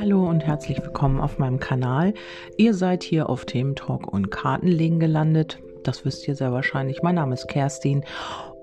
[0.00, 2.14] Hallo und herzlich willkommen auf meinem Kanal.
[2.56, 5.58] Ihr seid hier auf Thementalk und Kartenlegen gelandet.
[5.84, 7.02] Das wisst ihr sehr wahrscheinlich.
[7.02, 8.04] Mein Name ist Kerstin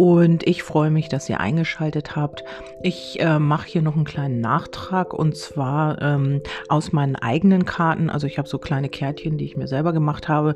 [0.00, 2.42] und ich freue mich, dass ihr eingeschaltet habt.
[2.82, 8.08] Ich äh, mache hier noch einen kleinen Nachtrag und zwar ähm, aus meinen eigenen Karten.
[8.08, 10.54] Also ich habe so kleine Kärtchen, die ich mir selber gemacht habe.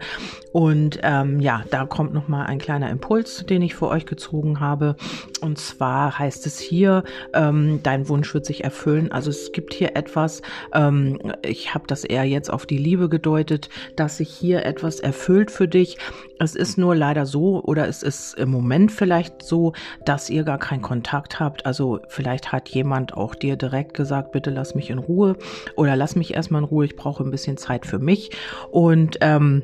[0.52, 4.60] Und ähm, ja, da kommt noch mal ein kleiner Impuls, den ich für euch gezogen
[4.60, 4.96] habe.
[5.42, 7.04] Und zwar heißt es hier,
[7.34, 9.12] ähm, dein Wunsch wird sich erfüllen.
[9.12, 10.40] Also es gibt hier etwas,
[10.72, 15.50] ähm, ich habe das eher jetzt auf die Liebe gedeutet, dass sich hier etwas erfüllt
[15.50, 15.98] für dich.
[16.38, 19.72] Es ist nur leider so oder es ist im Moment vielleicht vielleicht so,
[20.04, 21.66] dass ihr gar keinen Kontakt habt.
[21.66, 25.36] Also vielleicht hat jemand auch dir direkt gesagt, bitte lass mich in Ruhe
[25.76, 28.30] oder lass mich erstmal in Ruhe, ich brauche ein bisschen Zeit für mich.
[28.70, 29.62] Und ähm,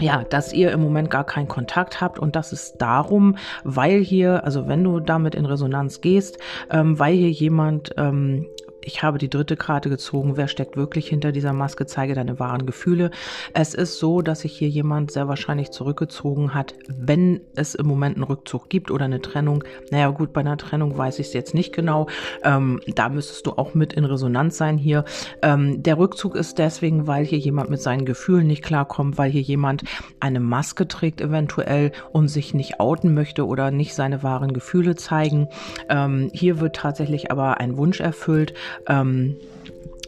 [0.00, 4.44] ja, dass ihr im Moment gar keinen Kontakt habt und das ist darum, weil hier,
[4.44, 6.38] also wenn du damit in Resonanz gehst,
[6.70, 8.46] ähm, weil hier jemand ähm,
[8.82, 10.36] ich habe die dritte Karte gezogen.
[10.36, 11.86] Wer steckt wirklich hinter dieser Maske?
[11.86, 13.10] Zeige deine wahren Gefühle.
[13.54, 18.16] Es ist so, dass sich hier jemand sehr wahrscheinlich zurückgezogen hat, wenn es im Moment
[18.16, 19.64] einen Rückzug gibt oder eine Trennung.
[19.90, 22.06] Naja, gut, bei einer Trennung weiß ich es jetzt nicht genau.
[22.44, 25.04] Ähm, da müsstest du auch mit in Resonanz sein hier.
[25.42, 29.42] Ähm, der Rückzug ist deswegen, weil hier jemand mit seinen Gefühlen nicht klarkommt, weil hier
[29.42, 29.82] jemand
[30.20, 35.48] eine Maske trägt eventuell und sich nicht outen möchte oder nicht seine wahren Gefühle zeigen.
[35.88, 38.54] Ähm, hier wird tatsächlich aber ein Wunsch erfüllt.
[38.86, 39.36] Ähm,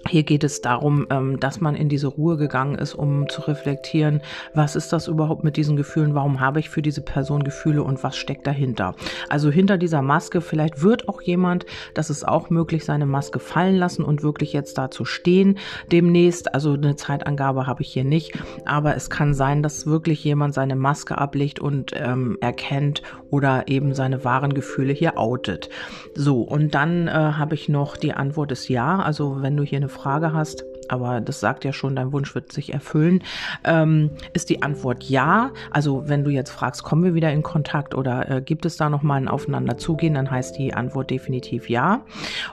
[0.08, 4.22] hier geht es darum, ähm, dass man in diese Ruhe gegangen ist, um zu reflektieren,
[4.54, 8.02] was ist das überhaupt mit diesen Gefühlen, warum habe ich für diese Person Gefühle und
[8.02, 8.94] was steckt dahinter.
[9.28, 13.76] Also hinter dieser Maske, vielleicht wird auch jemand, das ist auch möglich, seine Maske fallen
[13.76, 15.58] lassen und wirklich jetzt dazu stehen
[15.92, 16.54] demnächst.
[16.54, 20.76] Also eine Zeitangabe habe ich hier nicht, aber es kann sein, dass wirklich jemand seine
[20.76, 25.68] Maske ablegt und ähm, erkennt oder eben seine wahren Gefühle hier outet.
[26.14, 28.98] So, und dann äh, habe ich noch die Antwort ist ja.
[29.00, 32.52] Also wenn du hier eine Frage hast, aber das sagt ja schon, dein Wunsch wird
[32.52, 33.22] sich erfüllen,
[33.64, 35.50] ähm, ist die Antwort ja.
[35.70, 38.90] Also wenn du jetzt fragst, kommen wir wieder in Kontakt oder äh, gibt es da
[38.90, 42.04] nochmal ein Aufeinanderzugehen, dann heißt die Antwort definitiv ja.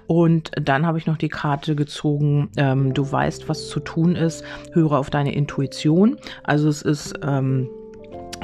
[0.06, 4.44] Und dann habe ich noch die Karte gezogen, ähm, du weißt, was zu tun ist,
[4.74, 6.18] höre auf deine Intuition.
[6.44, 7.14] Also es ist...
[7.24, 7.70] Ähm,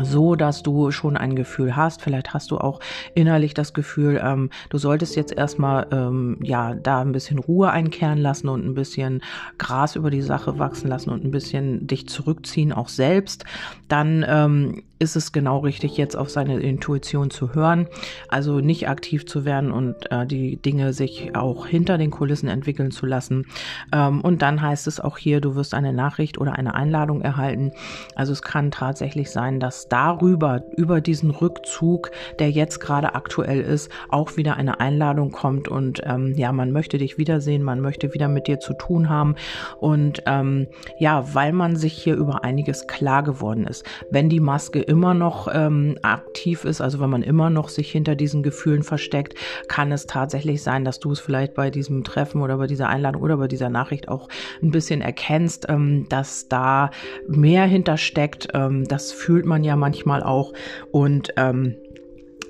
[0.02, 2.02] so, dass du schon ein Gefühl hast.
[2.02, 2.80] Vielleicht hast du auch
[3.14, 8.18] innerlich das Gefühl, ähm, du solltest jetzt erstmal ähm, ja da ein bisschen Ruhe einkehren
[8.18, 9.22] lassen und ein bisschen
[9.58, 13.46] Gras über die Sache wachsen lassen und ein bisschen dich zurückziehen, auch selbst.
[13.88, 17.88] Dann ähm, ist es genau richtig, jetzt auf seine Intuition zu hören,
[18.30, 22.90] also nicht aktiv zu werden und äh, die Dinge sich auch hinter den Kulissen entwickeln
[22.90, 23.46] zu lassen.
[23.92, 27.74] Ähm, und dann heißt es auch hier, du wirst eine Nachricht oder eine Einladung erhalten.
[28.16, 33.92] Also es kann tatsächlich sein, dass darüber, über diesen Rückzug, der jetzt gerade aktuell ist,
[34.09, 38.30] auch wieder eine Einladung kommt und ähm, ja, man möchte dich wiedersehen, man möchte wieder
[38.30, 39.36] mit dir zu tun haben
[39.81, 43.86] und ähm, ja, weil man sich hier über einiges klar geworden ist.
[44.09, 48.14] Wenn die Maske immer noch ähm, aktiv ist, also wenn man immer noch sich hinter
[48.14, 49.34] diesen Gefühlen versteckt,
[49.68, 53.24] kann es tatsächlich sein, dass du es vielleicht bei diesem Treffen oder bei dieser Einladung
[53.24, 54.30] oder bei dieser Nachricht auch
[54.62, 56.92] ein bisschen erkennst, ähm, dass da
[57.28, 58.50] mehr hintersteckt.
[58.54, 60.54] Ähm, das fühlt man ja manchmal auch
[60.92, 61.75] und ähm,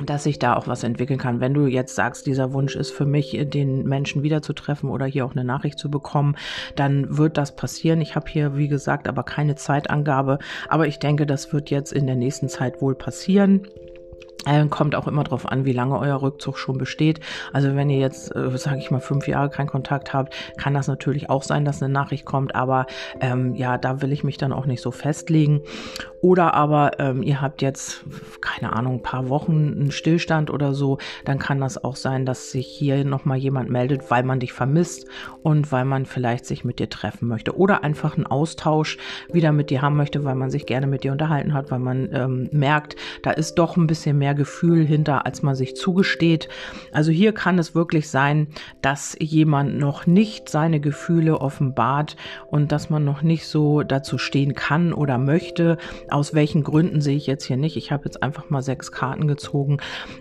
[0.01, 1.39] dass sich da auch was entwickeln kann.
[1.39, 5.33] Wenn du jetzt sagst, dieser Wunsch ist für mich, den Menschen wiederzutreffen oder hier auch
[5.33, 6.35] eine Nachricht zu bekommen,
[6.75, 8.01] dann wird das passieren.
[8.01, 10.39] Ich habe hier, wie gesagt, aber keine Zeitangabe.
[10.67, 13.67] Aber ich denke, das wird jetzt in der nächsten Zeit wohl passieren.
[14.45, 17.19] Äh, kommt auch immer darauf an, wie lange euer Rückzug schon besteht.
[17.51, 20.87] Also wenn ihr jetzt, äh, sage ich mal, fünf Jahre keinen Kontakt habt, kann das
[20.87, 22.55] natürlich auch sein, dass eine Nachricht kommt.
[22.55, 22.85] Aber
[23.19, 25.61] ähm, ja, da will ich mich dann auch nicht so festlegen.
[26.21, 28.05] Oder aber ähm, ihr habt jetzt,
[28.39, 32.51] keine Ahnung, ein paar Wochen einen Stillstand oder so, dann kann das auch sein, dass
[32.51, 35.05] sich hier nochmal jemand meldet, weil man dich vermisst
[35.41, 37.57] und weil man vielleicht sich mit dir treffen möchte.
[37.57, 38.97] Oder einfach einen Austausch
[39.33, 42.09] wieder mit dir haben möchte, weil man sich gerne mit dir unterhalten hat, weil man
[42.13, 46.49] ähm, merkt, da ist doch ein bisschen mehr Gefühl hinter, als man sich zugesteht.
[46.91, 48.47] Also hier kann es wirklich sein,
[48.81, 52.15] dass jemand noch nicht seine Gefühle offenbart
[52.49, 55.77] und dass man noch nicht so dazu stehen kann oder möchte
[56.09, 57.77] aus welchen Gründen sehe ich jetzt hier nicht.
[57.77, 59.77] Ich habe jetzt einfach mal sechs Karten gezogen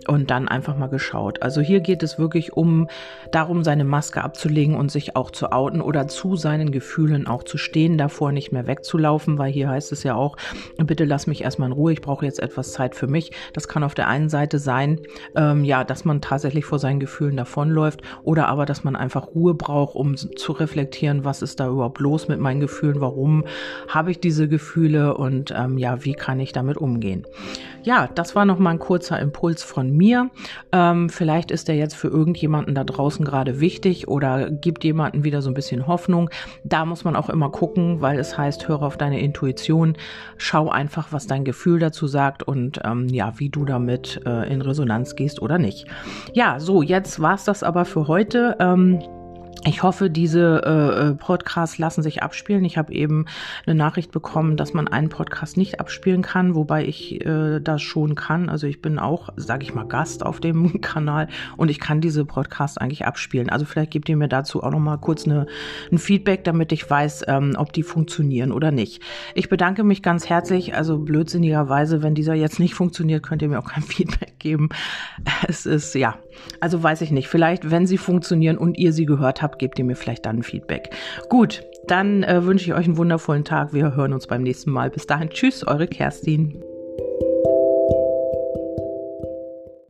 [0.06, 1.42] und dann einfach mal geschaut.
[1.42, 2.88] Also hier geht es wirklich um
[3.30, 7.58] darum, seine Maske abzulegen und sich auch zu outen oder zu seinen Gefühlen auch zu
[7.58, 10.36] stehen, davor nicht mehr wegzulaufen, weil hier heißt es ja auch,
[10.78, 13.32] bitte lass mich erstmal in Ruhe, ich brauche jetzt etwas Zeit für mich.
[13.52, 14.98] Das kann auf der der einen Seite sein,
[15.36, 19.54] ähm, ja, dass man tatsächlich vor seinen Gefühlen davonläuft oder aber, dass man einfach Ruhe
[19.54, 23.44] braucht, um zu reflektieren, was ist da überhaupt los mit meinen Gefühlen, warum
[23.86, 27.24] habe ich diese Gefühle und ähm, ja, wie kann ich damit umgehen.
[27.84, 30.30] Ja, das war noch mal ein kurzer Impuls von mir.
[30.72, 35.42] Ähm, vielleicht ist der jetzt für irgendjemanden da draußen gerade wichtig oder gibt jemanden wieder
[35.42, 36.28] so ein bisschen Hoffnung.
[36.64, 39.96] Da muss man auch immer gucken, weil es heißt, höre auf deine Intuition,
[40.36, 43.91] schau einfach, was dein Gefühl dazu sagt und ähm, ja, wie du damit
[44.26, 45.86] äh, in Resonanz gehst oder nicht.
[46.32, 48.56] Ja, so, jetzt war's das aber für heute.
[48.58, 49.02] Ähm,
[49.64, 52.64] ich hoffe, diese äh, äh, Podcasts lassen sich abspielen.
[52.64, 53.26] Ich habe eben
[53.64, 58.16] eine Nachricht bekommen, dass man einen Podcast nicht abspielen kann, wobei ich äh, das schon
[58.16, 58.48] kann.
[58.48, 62.24] Also ich bin auch, sage ich mal, Gast auf dem Kanal und ich kann diese
[62.24, 63.50] Podcasts eigentlich abspielen.
[63.50, 65.46] Also vielleicht gebt ihr mir dazu auch noch mal kurz eine,
[65.92, 69.00] ein Feedback, damit ich weiß, ähm, ob die funktionieren oder nicht.
[69.34, 70.74] Ich bedanke mich ganz herzlich.
[70.74, 74.70] Also blödsinnigerweise, wenn dieser jetzt nicht funktioniert, könnt ihr mir auch kein Feedback geben.
[75.46, 76.16] Es ist ja,
[76.58, 77.28] also weiß ich nicht.
[77.28, 80.38] Vielleicht, wenn sie funktionieren und ihr sie gehört habt habt, gebt ihr mir vielleicht dann
[80.38, 80.90] ein Feedback.
[81.28, 83.72] Gut, dann äh, wünsche ich euch einen wundervollen Tag.
[83.72, 84.90] Wir hören uns beim nächsten Mal.
[84.90, 86.62] Bis dahin, tschüss, eure Kerstin.